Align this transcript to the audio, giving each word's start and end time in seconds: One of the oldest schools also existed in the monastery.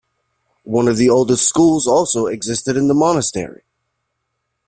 One 0.63 0.87
of 0.87 0.97
the 0.97 1.11
oldest 1.11 1.47
schools 1.47 1.85
also 1.85 2.25
existed 2.25 2.75
in 2.75 2.87
the 2.87 2.95
monastery. 2.95 3.61